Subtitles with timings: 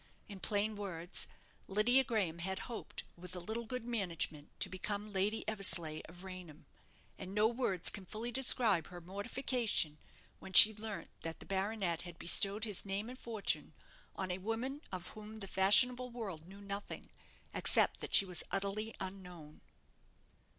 [0.27, 1.27] In plain words,
[1.67, 6.65] Lydia Graham had hoped with a little good management, to become Lady Eversleigh of Raynham;
[7.19, 9.99] and no words can fully describe her mortification
[10.39, 13.75] when she learnt that the baronet had bestowed his name and fortune
[14.15, 17.11] on a woman of whom the fashionable world knew nothing,
[17.53, 19.61] except that she was utterly unknown.